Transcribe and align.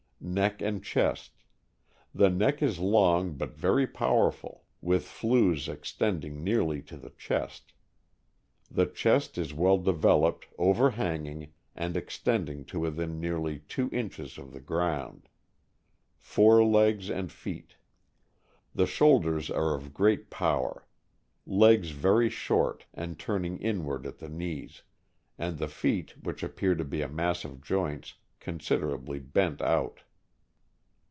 Neck 0.23 0.61
and 0.61 0.83
chest.— 0.83 1.31
The 2.15 2.29
neck 2.29 2.61
is 2.61 2.77
long, 2.77 3.33
but 3.33 3.57
very 3.57 3.87
powerful, 3.87 4.63
with 4.79 5.03
flews 5.03 5.67
extending 5.67 6.43
nearly 6.43 6.83
to 6.83 6.95
the 6.97 7.09
chest. 7.09 7.73
The 8.69 8.85
chest 8.85 9.39
is 9.39 9.51
well 9.51 9.79
developed, 9.79 10.45
overhanging, 10.59 11.53
and 11.75 11.97
extending 11.97 12.65
to 12.65 12.81
within 12.81 13.19
nearly 13.19 13.61
two 13.67 13.89
inches 13.91 14.37
of 14.37 14.53
the 14.53 14.59
ground 14.61 15.27
Forelegs 16.19 17.09
and 17.09 17.31
feet.— 17.31 17.75
The 18.75 18.85
shoulders 18.85 19.49
are 19.49 19.73
of 19.73 19.91
great 19.91 20.29
power. 20.29 20.85
Legs 21.47 21.89
very 21.89 22.29
short, 22.29 22.85
and 22.93 23.17
turning 23.17 23.57
inward 23.57 24.05
at 24.05 24.19
the 24.19 24.29
knees; 24.29 24.83
and 25.39 25.57
the 25.57 25.67
feet, 25.67 26.13
which 26.21 26.43
appear 26.43 26.75
to 26.75 26.85
be 26.85 27.01
a 27.01 27.09
mass 27.09 27.43
of 27.43 27.59
joints, 27.59 28.13
considerably 28.39 29.17
bent 29.19 29.63
out. 29.63 30.01